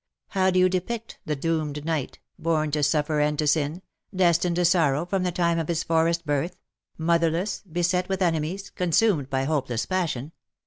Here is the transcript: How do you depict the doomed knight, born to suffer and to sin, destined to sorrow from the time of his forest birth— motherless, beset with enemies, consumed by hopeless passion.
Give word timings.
How 0.29 0.49
do 0.49 0.57
you 0.57 0.67
depict 0.67 1.19
the 1.27 1.35
doomed 1.35 1.85
knight, 1.85 2.17
born 2.39 2.71
to 2.71 2.81
suffer 2.81 3.19
and 3.19 3.37
to 3.37 3.45
sin, 3.45 3.83
destined 4.15 4.55
to 4.55 4.65
sorrow 4.65 5.05
from 5.05 5.21
the 5.21 5.31
time 5.31 5.59
of 5.59 5.67
his 5.67 5.83
forest 5.83 6.25
birth— 6.25 6.57
motherless, 6.97 7.61
beset 7.71 8.09
with 8.09 8.23
enemies, 8.23 8.71
consumed 8.71 9.29
by 9.29 9.43
hopeless 9.43 9.85
passion. 9.85 10.31